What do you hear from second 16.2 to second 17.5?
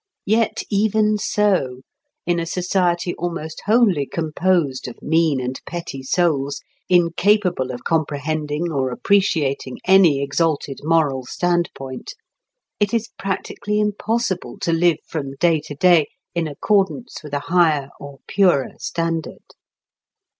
in accordance with a